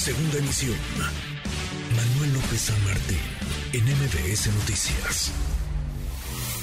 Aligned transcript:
Segunda 0.00 0.38
emisión. 0.38 0.78
Manuel 1.94 2.32
López 2.32 2.58
San 2.58 2.84
Martín, 2.84 3.18
en 3.74 3.84
MBS 3.84 4.46
Noticias. 4.54 5.30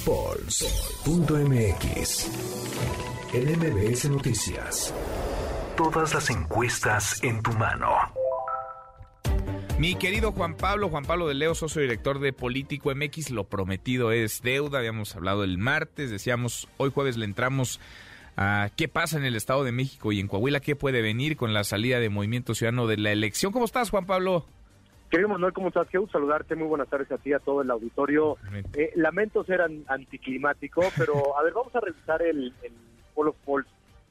Pulse.mx. 0.03 1.41
En 3.33 3.59
MBS 3.59 4.09
Noticias. 4.09 4.91
Todas 5.75 6.15
las 6.15 6.31
encuestas 6.31 7.23
en 7.23 7.43
tu 7.43 7.51
mano. 7.53 7.91
Mi 9.77 9.93
querido 9.93 10.31
Juan 10.31 10.57
Pablo, 10.57 10.89
Juan 10.89 11.05
Pablo 11.05 11.27
de 11.27 11.35
Leo, 11.35 11.53
socio 11.53 11.83
director 11.83 12.17
de 12.17 12.33
Político 12.33 12.91
MX, 12.95 13.29
lo 13.29 13.43
prometido 13.43 14.11
es 14.11 14.41
deuda, 14.41 14.79
habíamos 14.79 15.15
hablado 15.15 15.43
el 15.43 15.59
martes, 15.59 16.09
decíamos, 16.09 16.67
hoy 16.77 16.89
jueves 16.89 17.17
le 17.17 17.25
entramos 17.25 17.79
a 18.37 18.69
qué 18.77 18.87
pasa 18.87 19.17
en 19.17 19.25
el 19.25 19.35
Estado 19.35 19.63
de 19.63 19.71
México 19.71 20.11
y 20.11 20.19
en 20.19 20.27
Coahuila, 20.27 20.59
qué 20.59 20.75
puede 20.75 21.01
venir 21.01 21.35
con 21.35 21.53
la 21.53 21.63
salida 21.63 21.99
de 21.99 22.09
Movimiento 22.09 22.53
Ciudadano 22.53 22.85
de 22.85 22.97
la 22.97 23.11
elección. 23.11 23.51
¿Cómo 23.51 23.65
estás, 23.65 23.89
Juan 23.89 24.05
Pablo? 24.05 24.45
Querido 25.09 25.29
Manuel, 25.29 25.53
¿cómo 25.53 25.69
estás? 25.69 25.87
Quiero 25.89 26.07
saludarte, 26.09 26.55
muy 26.55 26.67
buenas 26.67 26.87
tardes 26.87 27.11
a 27.11 27.17
ti, 27.17 27.33
a 27.33 27.39
todo 27.39 27.61
el 27.61 27.71
auditorio. 27.71 28.37
Eh, 28.73 28.91
lamento 28.95 29.43
ser 29.43 29.61
anticlimático, 29.87 30.83
pero 30.97 31.37
a 31.37 31.43
ver, 31.43 31.53
vamos 31.53 31.75
a 31.75 31.79
revisar 31.79 32.21
el, 32.21 32.53
el 32.61 32.73
Polo 33.15 33.35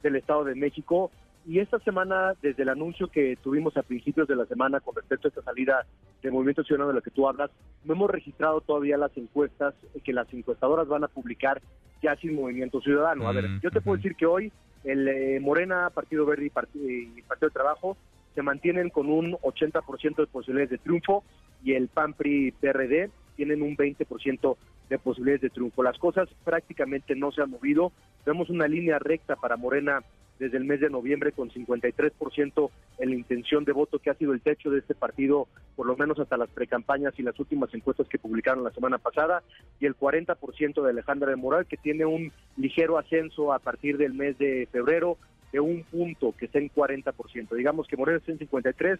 del 0.03 0.15
Estado 0.15 0.43
de 0.43 0.55
México. 0.55 1.11
Y 1.47 1.59
esta 1.59 1.79
semana, 1.79 2.33
desde 2.41 2.63
el 2.63 2.69
anuncio 2.69 3.07
que 3.07 3.37
tuvimos 3.41 3.77
a 3.77 3.81
principios 3.81 4.27
de 4.27 4.35
la 4.35 4.45
semana 4.47 4.81
con 4.81 4.93
respecto 4.93 5.27
a 5.27 5.29
esta 5.29 5.41
salida 5.43 5.85
de 6.21 6.29
Movimiento 6.29 6.61
Ciudadano 6.61 6.89
de 6.89 6.95
la 6.95 7.01
que 7.01 7.09
tú 7.09 7.25
hablas, 7.25 7.49
no 7.85 7.93
hemos 7.93 8.09
registrado 8.09 8.59
todavía 8.59 8.97
las 8.97 9.15
encuestas 9.15 9.73
que 10.03 10.11
las 10.11 10.31
encuestadoras 10.33 10.89
van 10.89 11.05
a 11.05 11.07
publicar 11.07 11.61
ya 12.03 12.17
sin 12.17 12.35
Movimiento 12.35 12.81
Ciudadano. 12.81 13.29
A 13.29 13.31
ver, 13.31 13.47
mm, 13.47 13.61
yo 13.61 13.71
te 13.71 13.79
puedo 13.79 13.95
decir 13.95 14.15
que 14.15 14.25
hoy 14.25 14.51
el 14.83 15.07
eh, 15.07 15.39
Morena, 15.39 15.89
Partido 15.89 16.25
Verde 16.25 16.47
y 16.47 16.49
Partido, 16.49 16.85
de 16.85 17.49
Trabajo 17.49 17.95
se 18.35 18.41
mantienen 18.41 18.89
con 18.89 19.09
un 19.09 19.37
80% 19.41 20.17
de 20.17 20.27
posibilidades 20.27 20.71
de 20.71 20.77
triunfo 20.79 21.23
y 21.63 21.75
el 21.75 21.87
PAN 21.87 22.13
PRI 22.13 22.51
PRD 22.59 23.09
tienen 23.37 23.61
un 23.61 23.77
20% 23.77 24.57
de 24.89 24.99
posibilidades 24.99 25.41
de 25.43 25.49
triunfo. 25.49 25.81
Las 25.81 25.97
cosas 25.97 26.27
prácticamente 26.43 27.15
no 27.15 27.31
se 27.31 27.41
han 27.41 27.51
movido. 27.51 27.93
Vemos 28.25 28.49
una 28.49 28.67
línea 28.67 28.99
recta 28.99 29.37
para 29.37 29.55
Morena 29.55 30.01
desde 30.39 30.57
el 30.57 30.65
mes 30.65 30.79
de 30.79 30.89
noviembre 30.89 31.31
con 31.31 31.49
53% 31.49 32.69
en 32.99 33.09
la 33.09 33.15
intención 33.15 33.65
de 33.65 33.71
voto 33.71 33.99
que 33.99 34.09
ha 34.09 34.15
sido 34.15 34.33
el 34.33 34.41
techo 34.41 34.69
de 34.69 34.79
este 34.79 34.95
partido, 34.95 35.47
por 35.75 35.85
lo 35.85 35.95
menos 35.95 36.19
hasta 36.19 36.37
las 36.37 36.49
precampañas 36.49 37.13
y 37.17 37.23
las 37.23 37.39
últimas 37.39 37.73
encuestas 37.73 38.07
que 38.07 38.19
publicaron 38.19 38.63
la 38.63 38.71
semana 38.71 38.97
pasada, 38.97 39.43
y 39.79 39.85
el 39.85 39.95
40% 39.95 40.83
de 40.83 40.89
Alejandra 40.89 41.29
de 41.29 41.35
Moral, 41.35 41.65
que 41.65 41.77
tiene 41.77 42.05
un 42.05 42.31
ligero 42.55 42.97
ascenso 42.97 43.53
a 43.53 43.59
partir 43.59 43.97
del 43.97 44.13
mes 44.13 44.37
de 44.37 44.67
febrero, 44.71 45.17
de 45.51 45.59
un 45.59 45.83
punto 45.83 46.33
que 46.37 46.45
está 46.45 46.59
en 46.59 46.69
40%. 46.69 47.55
Digamos 47.55 47.87
que 47.87 47.97
Morena 47.97 48.17
está 48.17 48.31
en 48.31 48.39
53 48.39 48.99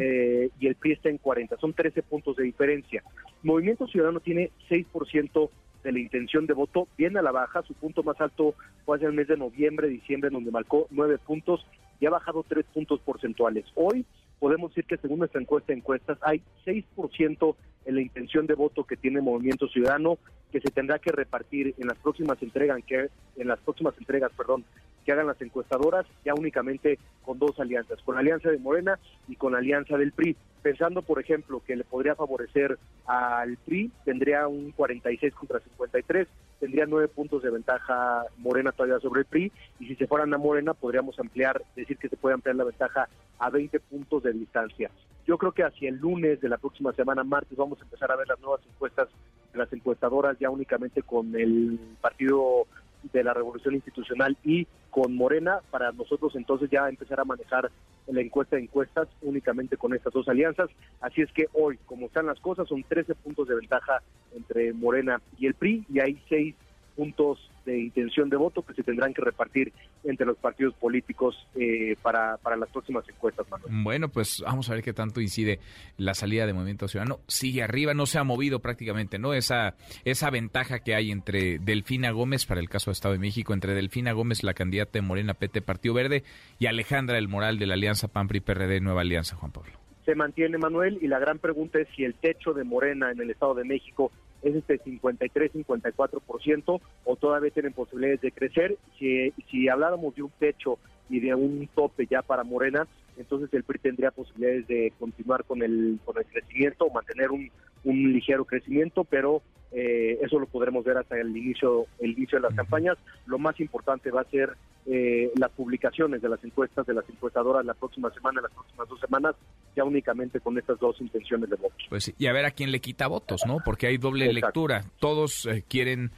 eh, 0.00 0.50
y 0.58 0.66
el 0.66 0.74
PRI 0.74 0.92
está 0.92 1.08
en 1.08 1.18
40. 1.18 1.56
Son 1.58 1.72
13 1.72 2.02
puntos 2.02 2.36
de 2.36 2.44
diferencia. 2.44 3.02
Movimiento 3.42 3.86
Ciudadano 3.86 4.20
tiene 4.20 4.50
6% 4.68 5.50
de 5.84 5.92
la 5.92 5.98
intención 6.00 6.46
de 6.46 6.54
voto 6.54 6.88
viene 6.96 7.20
a 7.20 7.22
la 7.22 7.30
baja. 7.30 7.62
Su 7.62 7.74
punto 7.74 8.02
más 8.02 8.20
alto 8.20 8.54
fue 8.84 8.96
hacia 8.96 9.08
el 9.08 9.14
mes 9.14 9.28
de 9.28 9.36
noviembre, 9.36 9.88
diciembre, 9.88 10.30
donde 10.30 10.50
marcó 10.50 10.88
nueve 10.90 11.18
puntos 11.18 11.64
y 12.00 12.06
ha 12.06 12.10
bajado 12.10 12.44
tres 12.48 12.64
puntos 12.72 13.00
porcentuales. 13.00 13.66
Hoy 13.74 14.04
podemos 14.40 14.70
decir 14.70 14.84
que 14.84 14.96
según 14.96 15.20
nuestra 15.20 15.40
encuesta 15.40 15.72
de 15.72 15.78
encuestas 15.78 16.18
hay 16.22 16.42
6% 16.66 17.54
en 17.84 17.94
la 17.94 18.00
intención 18.00 18.46
de 18.46 18.54
voto 18.54 18.84
que 18.84 18.96
tiene 18.96 19.20
Movimiento 19.20 19.68
Ciudadano 19.68 20.18
que 20.50 20.60
se 20.60 20.70
tendrá 20.70 20.98
que 20.98 21.12
repartir 21.12 21.74
en 21.78 21.88
las 21.88 21.98
próximas 21.98 22.40
entregas 22.42 22.80
que 22.86 23.08
en 23.36 23.48
las 23.48 23.58
próximas 23.60 23.94
entregas, 23.98 24.30
perdón, 24.36 24.64
que 25.04 25.12
hagan 25.12 25.26
las 25.26 25.40
encuestadoras 25.40 26.06
ya 26.24 26.34
únicamente 26.34 26.98
con 27.22 27.38
dos 27.38 27.58
alianzas, 27.60 28.00
con 28.02 28.14
la 28.14 28.20
alianza 28.20 28.50
de 28.50 28.58
Morena 28.58 28.98
y 29.28 29.36
con 29.36 29.52
la 29.52 29.58
alianza 29.58 29.96
del 29.96 30.12
PRI. 30.12 30.36
Pensando, 30.62 31.02
por 31.02 31.20
ejemplo, 31.20 31.62
que 31.66 31.76
le 31.76 31.84
podría 31.84 32.14
favorecer 32.14 32.78
al 33.06 33.56
PRI, 33.58 33.90
tendría 34.04 34.48
un 34.48 34.72
46 34.72 35.34
contra 35.34 35.60
53, 35.60 36.26
tendría 36.58 36.86
nueve 36.86 37.08
puntos 37.08 37.42
de 37.42 37.50
ventaja 37.50 38.24
Morena 38.38 38.72
todavía 38.72 38.98
sobre 39.00 39.20
el 39.20 39.26
PRI, 39.26 39.52
y 39.78 39.86
si 39.86 39.96
se 39.96 40.06
fueran 40.06 40.32
a 40.32 40.38
Morena 40.38 40.72
podríamos 40.72 41.18
ampliar, 41.18 41.62
decir 41.76 41.98
que 41.98 42.08
se 42.08 42.16
puede 42.16 42.34
ampliar 42.34 42.56
la 42.56 42.64
ventaja 42.64 43.08
a 43.38 43.50
20 43.50 43.78
puntos 43.80 44.22
de 44.22 44.32
distancia. 44.32 44.90
Yo 45.26 45.38
creo 45.38 45.52
que 45.52 45.64
hacia 45.64 45.88
el 45.88 45.96
lunes 45.96 46.40
de 46.40 46.48
la 46.48 46.58
próxima 46.58 46.92
semana, 46.92 47.24
martes, 47.24 47.56
vamos 47.56 47.80
a 47.80 47.84
empezar 47.84 48.10
a 48.10 48.16
ver 48.16 48.28
las 48.28 48.40
nuevas 48.40 48.60
encuestas 48.66 49.08
de 49.52 49.58
las 49.58 49.72
encuestadoras 49.72 50.38
ya 50.38 50.50
únicamente 50.50 51.02
con 51.02 51.34
el 51.34 51.78
partido 52.00 52.66
de 53.12 53.24
la 53.24 53.34
revolución 53.34 53.74
institucional 53.74 54.36
y 54.44 54.66
con 54.90 55.14
Morena 55.14 55.60
para 55.70 55.92
nosotros 55.92 56.34
entonces 56.36 56.70
ya 56.70 56.88
empezar 56.88 57.20
a 57.20 57.24
manejar 57.24 57.70
la 58.06 58.20
encuesta 58.20 58.56
de 58.56 58.62
encuestas 58.62 59.08
únicamente 59.22 59.76
con 59.76 59.94
estas 59.94 60.12
dos 60.12 60.28
alianzas. 60.28 60.68
Así 61.00 61.22
es 61.22 61.32
que 61.32 61.46
hoy, 61.52 61.78
como 61.86 62.06
están 62.06 62.26
las 62.26 62.38
cosas, 62.40 62.68
son 62.68 62.82
13 62.82 63.14
puntos 63.14 63.48
de 63.48 63.54
ventaja 63.54 64.02
entre 64.36 64.72
Morena 64.72 65.20
y 65.38 65.46
el 65.46 65.54
PRI 65.54 65.84
y 65.88 66.00
hay 66.00 66.20
seis 66.28 66.54
puntos 66.94 67.50
de 67.64 67.78
intención 67.78 68.28
de 68.28 68.36
voto 68.36 68.62
que 68.62 68.74
se 68.74 68.82
tendrán 68.82 69.14
que 69.14 69.22
repartir 69.22 69.72
entre 70.04 70.26
los 70.26 70.36
partidos 70.36 70.74
políticos 70.74 71.34
eh, 71.54 71.96
para, 72.02 72.36
para 72.38 72.56
las 72.56 72.68
próximas 72.70 73.08
encuestas, 73.08 73.46
Bueno, 73.68 74.08
pues 74.08 74.42
vamos 74.44 74.68
a 74.68 74.74
ver 74.74 74.82
qué 74.82 74.92
tanto 74.92 75.20
incide 75.20 75.60
la 75.96 76.14
salida 76.14 76.46
de 76.46 76.52
Movimiento 76.52 76.88
Ciudadano. 76.88 77.20
Sigue 77.26 77.62
arriba, 77.62 77.94
no 77.94 78.06
se 78.06 78.18
ha 78.18 78.24
movido 78.24 78.60
prácticamente, 78.60 79.18
¿no? 79.18 79.34
Esa, 79.34 79.74
esa 80.04 80.30
ventaja 80.30 80.80
que 80.80 80.94
hay 80.94 81.10
entre 81.10 81.58
Delfina 81.58 82.10
Gómez, 82.10 82.46
para 82.46 82.60
el 82.60 82.68
caso 82.68 82.90
de 82.90 82.92
Estado 82.92 83.14
de 83.14 83.20
México, 83.20 83.54
entre 83.54 83.74
Delfina 83.74 84.12
Gómez, 84.12 84.42
la 84.42 84.54
candidata 84.54 84.92
de 84.92 85.02
Morena 85.02 85.34
PT 85.34 85.62
Partido 85.62 85.94
Verde, 85.94 86.22
y 86.58 86.66
Alejandra 86.66 87.18
El 87.18 87.28
Moral 87.28 87.58
de 87.58 87.66
la 87.66 87.74
Alianza 87.74 88.08
PAMPRI 88.08 88.40
PRD 88.40 88.80
Nueva 88.80 89.00
Alianza, 89.00 89.36
Juan 89.36 89.52
Pablo. 89.52 89.72
Se 90.04 90.14
mantiene, 90.14 90.58
Manuel, 90.58 90.98
y 91.00 91.08
la 91.08 91.18
gran 91.18 91.38
pregunta 91.38 91.78
es 91.78 91.88
si 91.96 92.04
el 92.04 92.14
techo 92.14 92.52
de 92.52 92.64
Morena 92.64 93.10
en 93.10 93.20
el 93.20 93.30
Estado 93.30 93.54
de 93.54 93.64
México 93.64 94.12
es 94.44 94.54
este 94.54 94.78
53-54% 94.80 96.80
o 97.04 97.16
todavía 97.16 97.50
tienen 97.50 97.72
posibilidades 97.72 98.20
de 98.20 98.30
crecer. 98.30 98.76
Si, 98.98 99.32
si 99.50 99.68
habláramos 99.68 100.14
de 100.14 100.22
un 100.22 100.30
techo 100.38 100.78
y 101.08 101.18
de 101.20 101.34
un 101.34 101.68
tope 101.74 102.06
ya 102.06 102.22
para 102.22 102.44
Morena, 102.44 102.86
entonces 103.16 103.48
el 103.52 103.64
PRI 103.64 103.78
tendría 103.78 104.10
posibilidades 104.10 104.66
de 104.66 104.92
continuar 104.98 105.44
con 105.44 105.62
el, 105.62 105.98
con 106.04 106.18
el 106.18 106.26
crecimiento 106.26 106.84
o 106.84 106.92
mantener 106.92 107.30
un, 107.30 107.50
un 107.84 108.12
ligero 108.12 108.44
crecimiento, 108.44 109.04
pero 109.04 109.40
eh, 109.74 110.20
eso 110.22 110.38
lo 110.38 110.46
podremos 110.46 110.84
ver 110.84 110.96
hasta 110.96 111.18
el 111.18 111.36
inicio, 111.36 111.86
el 111.98 112.12
inicio 112.12 112.38
de 112.38 112.42
las 112.42 112.54
campañas. 112.54 112.96
Lo 113.26 113.38
más 113.38 113.58
importante 113.58 114.12
va 114.12 114.20
a 114.20 114.30
ser 114.30 114.56
eh, 114.86 115.32
las 115.36 115.50
publicaciones 115.50 116.22
de 116.22 116.28
las 116.28 116.42
encuestas 116.44 116.86
de 116.86 116.94
las 116.94 117.08
encuestadoras 117.08 117.64
la 117.66 117.74
próxima 117.74 118.12
semana, 118.12 118.40
las 118.40 118.52
próximas 118.52 118.88
dos 118.88 119.00
semanas, 119.00 119.34
ya 119.74 119.82
únicamente 119.82 120.38
con 120.38 120.56
estas 120.58 120.78
dos 120.78 121.00
intenciones 121.00 121.50
de 121.50 121.56
votos. 121.56 121.86
Pues 121.88 122.14
y 122.16 122.26
a 122.26 122.32
ver 122.32 122.44
a 122.44 122.52
quién 122.52 122.70
le 122.70 122.80
quita 122.80 123.08
votos, 123.08 123.42
¿no? 123.46 123.58
Porque 123.64 123.88
hay 123.88 123.98
doble 123.98 124.32
lectura. 124.32 124.84
Todos 125.00 125.46
eh, 125.46 125.64
quieren 125.68 126.12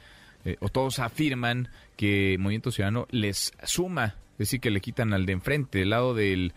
o 0.61 0.69
todos 0.69 0.99
afirman 0.99 1.67
que 1.97 2.37
Movimiento 2.39 2.71
Ciudadano 2.71 3.05
les 3.09 3.51
suma, 3.63 4.15
es 4.33 4.37
decir, 4.37 4.61
que 4.61 4.71
le 4.71 4.79
quitan 4.79 5.11
al 5.11 5.25
de 5.25 5.33
enfrente, 5.33 5.79
del 5.79 5.89
lado 5.89 6.13
del 6.13 6.53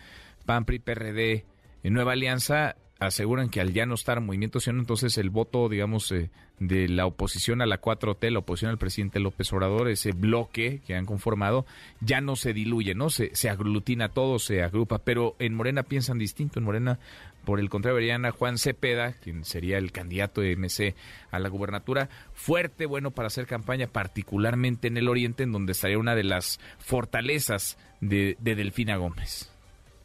PAN, 0.47 0.65
PRI, 0.65 0.79
PRD, 0.79 1.45
en 1.83 1.95
Nueva 1.95 2.13
Alianza 2.13 2.77
aseguran 3.01 3.49
que 3.49 3.61
al 3.61 3.73
ya 3.73 3.87
no 3.87 3.95
estar 3.95 4.21
Movimiento 4.21 4.61
Ciudadano, 4.61 4.83
entonces 4.83 5.17
el 5.17 5.31
voto, 5.31 5.69
digamos, 5.69 6.13
eh, 6.13 6.31
de 6.59 6.87
la 6.87 7.07
oposición 7.07 7.63
a 7.63 7.67
la 7.67 7.81
4T, 7.81 8.31
la 8.31 8.41
oposición 8.41 8.71
al 8.71 8.79
presidente 8.79 9.19
López 9.21 9.51
Obrador, 9.53 9.89
ese 9.89 10.13
bloque 10.13 10.83
que 10.87 10.95
han 10.95 11.07
conformado, 11.07 11.65
ya 12.01 12.21
no 12.21 12.37
se 12.37 12.53
diluye, 12.53 12.95
¿no? 12.95 13.09
Se, 13.09 13.35
se 13.35 13.49
aglutina 13.49 14.11
todo, 14.11 14.39
se 14.39 14.63
agrupa, 14.63 14.99
pero 14.99 15.35
en 15.39 15.55
Morena 15.55 15.83
piensan 15.83 16.19
distinto, 16.19 16.59
en 16.59 16.67
Morena, 16.67 16.99
por 17.47 17.59
el 17.59 17.71
contrario, 17.71 17.97
verían 17.97 18.27
a 18.27 18.33
Juan 18.33 18.59
Cepeda, 18.59 19.15
quien 19.15 19.47
sería 19.47 19.79
el 19.79 19.93
candidato 19.93 20.43
de 20.43 20.55
MC 20.57 20.95
a 21.31 21.39
la 21.39 21.49
gubernatura, 21.49 22.11
fuerte, 22.35 22.85
bueno 22.85 23.13
para 23.13 23.29
hacer 23.29 23.47
campaña, 23.47 23.87
particularmente 23.87 24.89
en 24.89 24.99
el 24.99 25.09
Oriente, 25.09 25.43
en 25.43 25.53
donde 25.53 25.73
estaría 25.73 25.99
una 25.99 26.15
de 26.15 26.25
las 26.25 26.61
fortalezas 26.79 27.79
de, 28.03 28.37
de 28.41 28.55
Delfina 28.57 28.97
Gómez. 28.97 29.50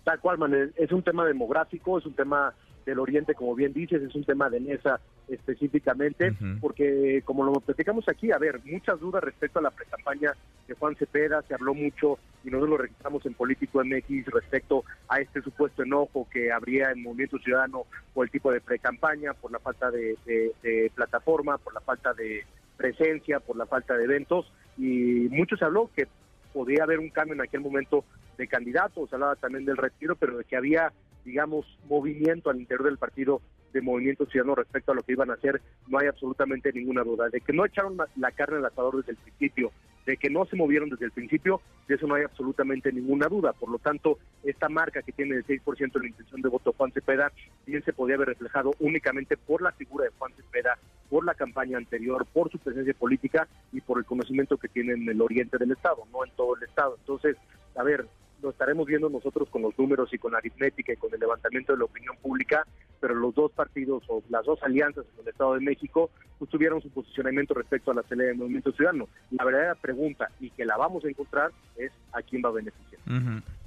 Tal 0.05 0.19
cual, 0.19 0.37
man, 0.37 0.71
es 0.75 0.91
un 0.91 1.03
tema 1.03 1.25
demográfico, 1.25 1.97
es 1.97 2.05
un 2.05 2.13
tema 2.13 2.53
del 2.85 2.99
Oriente, 2.99 3.33
como 3.33 3.55
bien 3.55 3.73
dices, 3.73 4.01
es 4.03 4.13
un 4.15 4.23
tema 4.23 4.49
de 4.49 4.59
mesa 4.59 4.99
específicamente, 5.27 6.35
porque 6.61 7.23
como 7.25 7.43
lo 7.43 7.53
platicamos 7.53 8.07
aquí, 8.07 8.31
a 8.31 8.37
ver, 8.37 8.61
muchas 8.63 8.99
dudas 8.99 9.23
respecto 9.23 9.57
a 9.57 9.63
la 9.63 9.71
pre-campaña 9.71 10.33
de 10.67 10.75
Juan 10.75 10.95
Cepeda, 10.95 11.41
se 11.41 11.55
habló 11.55 11.73
mucho 11.73 12.19
y 12.43 12.51
nosotros 12.51 12.69
lo 12.69 12.77
registramos 12.77 13.25
en 13.25 13.33
Político 13.33 13.83
MX 13.83 14.27
respecto 14.27 14.83
a 15.09 15.19
este 15.19 15.41
supuesto 15.41 15.81
enojo 15.81 16.27
que 16.31 16.51
habría 16.51 16.91
en 16.91 17.01
Movimiento 17.01 17.39
Ciudadano 17.39 17.85
por 18.13 18.27
el 18.27 18.31
tipo 18.31 18.51
de 18.51 18.61
pre-campaña, 18.61 19.33
por 19.33 19.51
la 19.51 19.57
falta 19.57 19.89
de, 19.89 20.91
plataforma, 20.93 21.57
por 21.57 21.73
la 21.73 21.81
falta 21.81 22.13
de 22.13 22.45
presencia, 22.77 23.39
por 23.39 23.57
la 23.57 23.65
falta 23.65 23.97
de 23.97 24.03
eventos, 24.03 24.51
y 24.77 25.27
mucho 25.31 25.57
se 25.57 25.65
habló 25.65 25.89
que 25.95 26.07
podía 26.53 26.83
haber 26.83 26.99
un 26.99 27.09
cambio 27.09 27.33
en 27.33 27.41
aquel 27.41 27.61
momento 27.61 28.05
de 28.37 28.47
candidatos, 28.47 29.11
hablaba 29.13 29.35
también 29.35 29.65
del 29.65 29.77
retiro, 29.77 30.15
pero 30.15 30.37
de 30.37 30.43
que 30.43 30.55
había 30.55 30.91
digamos, 31.25 31.65
movimiento 31.89 32.49
al 32.49 32.59
interior 32.59 32.85
del 32.85 32.97
partido 32.97 33.41
de 33.73 33.81
Movimiento 33.81 34.25
Ciudadano 34.25 34.55
respecto 34.55 34.93
a 34.93 34.95
lo 34.95 35.03
que 35.03 35.11
iban 35.11 35.31
a 35.31 35.33
hacer, 35.33 35.61
no 35.87 35.97
hay 35.97 36.07
absolutamente 36.07 36.71
ninguna 36.71 37.03
duda. 37.03 37.27
De 37.27 37.41
que 37.41 37.51
no 37.51 37.65
echaron 37.65 37.97
la 38.15 38.31
carne 38.31 38.57
al 38.57 38.65
asador 38.65 38.97
desde 38.97 39.11
el 39.11 39.17
principio 39.17 39.71
De 40.05 40.15
que 40.15 40.29
no 40.29 40.45
se 40.45 40.55
movieron 40.55 40.89
desde 40.89 41.05
el 41.05 41.11
principio, 41.11 41.59
de 41.87 41.95
eso 41.95 42.07
no 42.07 42.15
hay 42.15 42.23
absolutamente 42.23 42.93
ninguna 42.93 43.27
duda. 43.27 43.51
Por 43.51 43.69
lo 43.69 43.79
tanto, 43.79 44.19
esta 44.43 44.69
marca 44.69 45.01
que 45.01 45.11
tiene 45.11 45.35
el 45.35 45.45
6% 45.45 45.91
de 45.91 45.99
la 45.99 46.07
intención 46.07 46.41
de 46.41 46.47
voto 46.47 46.73
Juan 46.77 46.91
Cepeda, 46.91 47.31
bien 47.65 47.83
se 47.83 47.91
podía 47.91 48.15
haber 48.15 48.29
reflejado 48.29 48.71
únicamente 48.79 49.35
por 49.35 49.61
la 49.61 49.71
figura 49.71 50.05
de 50.05 50.11
Juan 50.17 50.31
Cepeda, 50.35 50.77
por 51.09 51.25
la 51.25 51.33
campaña 51.33 51.77
anterior, 51.77 52.25
por 52.31 52.51
su 52.51 52.59
presencia 52.59 52.93
política 52.93 53.47
y 53.73 53.81
por 53.81 53.97
el 53.97 54.05
conocimiento 54.05 54.57
que 54.57 54.69
tiene 54.69 54.93
en 54.93 55.09
el 55.09 55.21
oriente 55.21 55.57
del 55.57 55.71
Estado, 55.71 56.03
no 56.13 56.23
en 56.23 56.31
todo 56.35 56.55
el 56.55 56.63
Estado. 56.63 56.95
Entonces, 56.99 57.35
a 57.75 57.83
ver, 57.83 58.05
lo 58.45 58.51
estaremos 58.51 58.85
viendo 58.85 59.09
nosotros 59.09 59.49
con 59.49 59.63
los 59.63 59.77
números 59.77 60.13
y 60.13 60.17
con 60.17 60.31
la 60.31 60.37
aritmética 60.37 60.93
y 60.93 60.97
con 60.97 61.13
el 61.13 61.19
levantamiento 61.19 61.73
de 61.73 61.79
la 61.79 61.85
opinión 61.85 62.15
pública, 62.21 62.65
pero 62.99 63.15
los 63.15 63.33
dos 63.33 63.51
partidos 63.51 64.03
o 64.07 64.21
las 64.29 64.45
dos 64.45 64.61
alianzas 64.61 65.03
en 65.15 65.23
el 65.23 65.29
Estado 65.29 65.55
de 65.55 65.61
México 65.61 66.11
pues, 66.37 66.49
tuvieron 66.51 66.81
su 66.81 66.89
posicionamiento 66.91 67.55
respecto 67.55 67.91
a 67.91 67.95
la 67.95 68.03
pelea 68.03 68.27
del 68.27 68.37
Movimiento 68.37 68.71
Ciudadano. 68.71 69.09
La 69.31 69.43
verdadera 69.43 69.75
pregunta, 69.75 70.29
y 70.39 70.51
que 70.51 70.63
la 70.63 70.77
vamos 70.77 71.03
a 71.03 71.09
encontrar, 71.09 71.51
es 71.75 71.91
a 72.13 72.21
quién 72.21 72.43
va 72.45 72.49
a 72.49 72.53
beneficiar. 72.53 73.01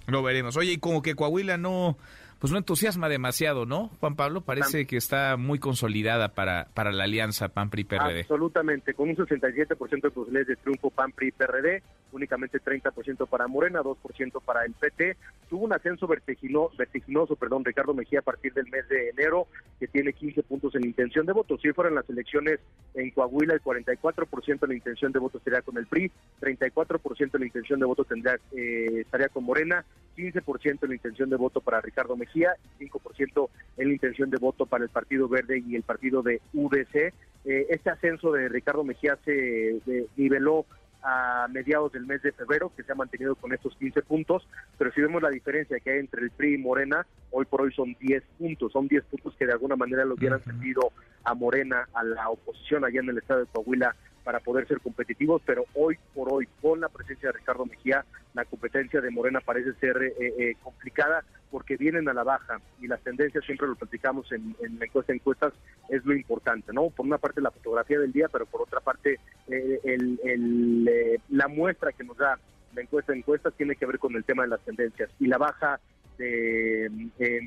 Lo 0.06 0.22
veremos. 0.22 0.56
Oye, 0.56 0.72
y 0.72 0.78
como 0.78 1.02
que 1.02 1.14
Coahuila 1.14 1.58
no 1.58 1.98
pues 2.38 2.52
no 2.52 2.58
entusiasma 2.58 3.08
demasiado, 3.08 3.66
¿no? 3.66 3.90
Juan 4.00 4.14
Pablo 4.14 4.42
parece 4.42 4.86
que 4.86 4.96
está 4.96 5.36
muy 5.36 5.58
consolidada 5.58 6.28
para, 6.28 6.68
para 6.72 6.92
la 6.92 7.04
alianza 7.04 7.48
PAN-PRI-PRD. 7.48 8.20
Absolutamente, 8.20 8.94
con 8.94 9.08
un 9.08 9.16
67% 9.16 9.66
de 10.02 10.10
posibilidades 10.10 10.46
de 10.46 10.56
triunfo 10.56 10.90
PAN-PRI-PRD, 10.90 11.82
únicamente 12.12 12.60
30% 12.60 13.26
para 13.28 13.46
Morena, 13.46 13.80
2% 13.80 14.42
para 14.44 14.64
el 14.64 14.72
PT. 14.72 15.16
Tuvo 15.48 15.64
un 15.64 15.72
ascenso 15.72 16.06
vertiginoso, 16.06 17.36
perdón, 17.36 17.64
Ricardo 17.64 17.94
Mejía 17.94 18.20
a 18.20 18.22
partir 18.22 18.52
del 18.52 18.68
mes 18.68 18.88
de 18.88 19.10
enero, 19.10 19.46
que 19.78 19.88
tiene 19.88 20.12
15 20.12 20.42
puntos 20.42 20.74
en 20.74 20.84
intención 20.84 21.26
de 21.26 21.32
voto. 21.32 21.58
Si 21.58 21.72
fueran 21.72 21.94
las 21.94 22.08
elecciones 22.08 22.60
en 22.94 23.10
Coahuila, 23.10 23.54
el 23.54 23.62
44% 23.62 24.60
de 24.60 24.68
la 24.68 24.74
intención 24.74 25.12
de 25.12 25.18
voto 25.18 25.40
sería 25.40 25.62
con 25.62 25.76
el 25.78 25.86
PRI, 25.86 26.10
34% 26.40 27.30
de 27.32 27.38
la 27.38 27.46
intención 27.46 27.80
de 27.80 27.86
voto 27.86 28.04
tendría 28.04 28.38
eh, 28.52 29.00
estaría 29.00 29.28
con 29.28 29.44
Morena, 29.44 29.84
15% 30.16 30.80
de 30.80 30.88
la 30.88 30.94
intención 30.94 31.30
de 31.30 31.36
voto 31.36 31.60
para 31.60 31.80
Ricardo 31.80 32.16
Mejía 32.16 32.54
y 32.80 32.86
5% 32.86 33.48
en 33.76 33.88
la 33.88 33.92
intención 33.92 34.30
de 34.30 34.38
voto 34.38 34.66
para 34.66 34.84
el 34.84 34.90
Partido 34.90 35.28
Verde 35.28 35.62
y 35.64 35.76
el 35.76 35.82
partido 35.82 36.22
de 36.22 36.40
UDC. 36.52 37.12
Eh, 37.44 37.66
este 37.70 37.90
ascenso 37.90 38.32
de 38.32 38.48
Ricardo 38.48 38.84
Mejía 38.84 39.16
se 39.24 39.80
niveló 40.16 40.66
a 41.10 41.48
mediados 41.48 41.90
del 41.90 42.04
mes 42.04 42.20
de 42.20 42.32
febrero, 42.32 42.70
que 42.76 42.82
se 42.82 42.92
ha 42.92 42.94
mantenido 42.94 43.34
con 43.34 43.54
estos 43.54 43.74
15 43.76 44.02
puntos, 44.02 44.46
pero 44.76 44.92
si 44.92 45.00
vemos 45.00 45.22
la 45.22 45.30
diferencia 45.30 45.80
que 45.80 45.90
hay 45.90 46.00
entre 46.00 46.22
el 46.22 46.30
PRI 46.30 46.56
y 46.56 46.58
Morena, 46.58 47.06
hoy 47.30 47.46
por 47.46 47.62
hoy 47.62 47.72
son 47.72 47.96
10 47.98 48.22
puntos, 48.38 48.72
son 48.72 48.88
10 48.88 49.04
puntos 49.04 49.34
que 49.38 49.46
de 49.46 49.52
alguna 49.52 49.74
manera 49.74 50.04
lo 50.04 50.14
hubieran 50.14 50.44
sentido 50.44 50.92
a 51.24 51.32
Morena, 51.32 51.88
a 51.94 52.04
la 52.04 52.28
oposición 52.28 52.84
allá 52.84 53.00
en 53.00 53.08
el 53.08 53.18
estado 53.18 53.40
de 53.40 53.46
Coahuila, 53.46 53.96
para 54.22 54.40
poder 54.40 54.68
ser 54.68 54.80
competitivos, 54.80 55.40
pero 55.46 55.64
hoy 55.72 55.96
por 56.14 56.30
hoy, 56.30 56.46
con 56.60 56.80
la 56.82 56.90
presencia 56.90 57.30
de 57.30 57.38
Ricardo 57.38 57.64
Mejía, 57.64 58.04
la 58.34 58.44
competencia 58.44 59.00
de 59.00 59.10
Morena 59.10 59.40
parece 59.40 59.72
ser 59.80 60.02
eh, 60.02 60.12
eh, 60.18 60.54
complicada 60.62 61.24
porque 61.50 61.78
vienen 61.78 62.06
a 62.10 62.12
la 62.12 62.24
baja 62.24 62.60
y 62.78 62.86
las 62.86 63.00
tendencias 63.00 63.42
siempre 63.46 63.66
lo 63.66 63.74
platicamos 63.74 64.30
en, 64.32 64.54
en 64.60 64.78
la 64.78 64.84
encuesta 64.84 65.14
encuestas 65.14 65.54
es 65.88 66.04
lo 66.04 66.14
importante, 66.14 66.74
¿no? 66.74 66.90
Por 66.90 67.06
una 67.06 67.16
parte 67.16 67.40
la 67.40 67.50
fotografía 67.50 67.98
del 67.98 68.12
día, 68.12 68.28
pero 68.30 68.44
por 68.44 68.60
otra 68.60 68.80
parte 68.80 69.18
eh, 69.50 69.80
el, 69.84 71.20
la 71.30 71.48
muestra 71.48 71.92
que 71.92 72.04
nos 72.04 72.16
da 72.16 72.38
la 72.74 72.82
encuesta 72.82 73.12
de 73.12 73.18
encuestas 73.18 73.54
tiene 73.56 73.76
que 73.76 73.86
ver 73.86 73.98
con 73.98 74.14
el 74.14 74.24
tema 74.24 74.42
de 74.42 74.50
las 74.50 74.60
tendencias 74.60 75.10
y 75.18 75.26
la 75.26 75.38
baja 75.38 75.80
de 76.18 76.90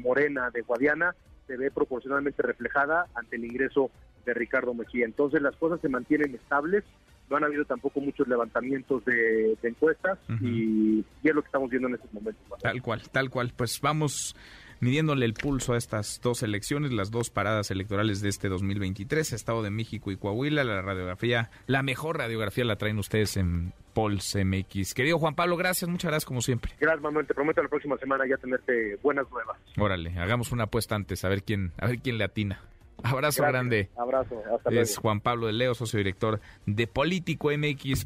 Morena, 0.02 0.50
de 0.50 0.62
Guadiana, 0.62 1.14
se 1.46 1.58
ve 1.58 1.70
proporcionalmente 1.72 2.42
reflejada 2.42 3.08
ante 3.14 3.36
el 3.36 3.46
ingreso 3.46 3.92
de 4.26 4.34
Ricardo 4.34 4.74
Mejía. 4.74 5.06
Entonces 5.06 5.42
las 5.42 5.56
cosas 5.58 5.82
se 5.82 5.90
mantienen 5.90 6.34
estables, 6.34 6.84
no 7.30 7.38
han 7.38 7.44
habido 7.44 7.66
tampoco 7.66 8.00
muchos 8.02 8.28
levantamientos 8.28 9.04
de, 9.06 9.58
encuestas 9.64 10.20
y, 10.42 11.06
es 11.24 11.36
lo 11.36 11.42
que 11.42 11.48
estamos 11.48 11.70
viendo 11.70 11.88
en 11.88 11.96
estos 11.96 12.14
momentos. 12.14 12.44
Tal 12.62 12.82
cual, 12.82 13.02
tal 13.10 13.30
cual. 13.30 13.54
Pues 13.56 13.80
vamos 13.82 14.36
midiéndole 14.82 15.26
el 15.26 15.34
pulso 15.34 15.74
a 15.74 15.78
estas 15.78 16.20
dos 16.22 16.44
elecciones, 16.44 16.92
las 16.92 17.12
dos 17.12 17.30
paradas 17.30 17.72
electorales 17.72 18.22
de 18.22 18.30
este 18.30 18.50
2023, 18.50 19.32
Estado 19.32 19.64
de 19.64 19.70
México 19.70 20.12
y 20.12 20.18
Coahuila, 20.18 20.64
la 20.66 20.82
radiografía, 20.82 21.50
la 21.68 21.84
mejor 21.84 22.18
radiografía 22.18 22.66
la 22.66 22.76
traen 22.76 23.00
ustedes 23.00 23.38
en 23.38 23.74
Pulse 23.94 24.44
MX. 24.44 24.94
Querido 24.94 25.20
Juan 25.20 25.36
Pablo, 25.36 25.56
gracias, 25.56 25.90
muchas 25.90 26.10
gracias 26.10 26.26
como 26.26 26.42
siempre. 26.42 26.74
Gracias, 26.80 27.02
Manuel, 27.02 27.26
te 27.26 27.34
prometo 27.34 27.62
la 27.64 27.70
próxima 27.70 27.98
semana 27.98 28.26
ya 28.28 28.38
tenerte 28.38 28.98
buenas 29.02 29.30
nuevas. 29.32 29.58
Órale, 29.78 30.18
hagamos 30.20 30.52
una 30.52 30.64
apuesta 30.64 30.96
antes, 30.96 31.24
a 31.24 31.30
ver 31.30 31.44
quién, 31.44 31.72
a 31.78 31.88
ver 31.88 32.00
quién 32.00 32.18
le 32.18 32.24
atina. 32.24 32.62
Abrazo 33.04 33.44
grande. 33.44 33.90
Abrazo, 33.98 34.42
hasta 34.56 34.70
luego. 34.70 34.84
Es 34.84 34.98
Juan 34.98 35.22
Pablo 35.22 35.48
de 35.48 35.54
Leo, 35.54 35.74
socio 35.74 35.98
director 35.98 36.40
de 36.66 36.88
Político 36.88 37.50
MX. 37.50 38.06